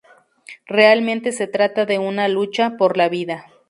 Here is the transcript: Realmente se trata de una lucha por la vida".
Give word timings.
Realmente 0.65 1.31
se 1.31 1.45
trata 1.45 1.85
de 1.85 1.99
una 1.99 2.27
lucha 2.27 2.75
por 2.75 2.97
la 2.97 3.07
vida". 3.07 3.45